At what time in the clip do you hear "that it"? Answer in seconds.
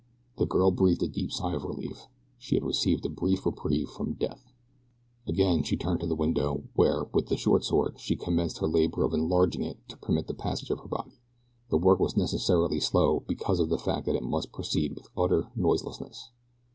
14.07-14.23